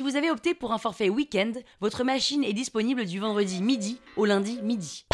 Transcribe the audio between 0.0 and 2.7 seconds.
Si vous avez opté pour un forfait week-end, votre machine est